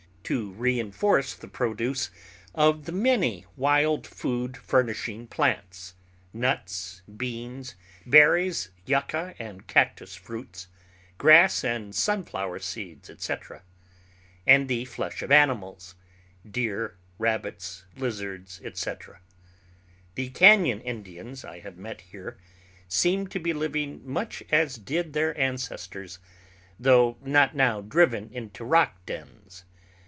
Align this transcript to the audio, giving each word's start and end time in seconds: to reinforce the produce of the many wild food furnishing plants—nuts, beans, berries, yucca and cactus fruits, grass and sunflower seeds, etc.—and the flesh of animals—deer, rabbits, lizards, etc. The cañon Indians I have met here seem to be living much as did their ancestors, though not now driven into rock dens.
to 0.23 0.53
reinforce 0.53 1.33
the 1.35 1.47
produce 1.49 2.09
of 2.55 2.85
the 2.85 2.91
many 2.93 3.45
wild 3.57 4.07
food 4.07 4.55
furnishing 4.55 5.27
plants—nuts, 5.27 7.01
beans, 7.17 7.75
berries, 8.05 8.69
yucca 8.85 9.35
and 9.39 9.67
cactus 9.67 10.15
fruits, 10.15 10.69
grass 11.17 11.65
and 11.65 11.93
sunflower 11.93 12.59
seeds, 12.59 13.09
etc.—and 13.09 14.69
the 14.69 14.85
flesh 14.85 15.21
of 15.21 15.33
animals—deer, 15.33 16.95
rabbits, 17.19 17.83
lizards, 17.97 18.61
etc. 18.63 19.19
The 20.15 20.29
cañon 20.29 20.81
Indians 20.85 21.43
I 21.43 21.59
have 21.59 21.75
met 21.75 21.99
here 21.99 22.37
seem 22.87 23.27
to 23.27 23.39
be 23.39 23.51
living 23.51 23.99
much 24.09 24.43
as 24.49 24.77
did 24.77 25.11
their 25.11 25.37
ancestors, 25.37 26.19
though 26.79 27.17
not 27.21 27.53
now 27.53 27.81
driven 27.81 28.29
into 28.31 28.63
rock 28.63 29.05
dens. 29.05 29.65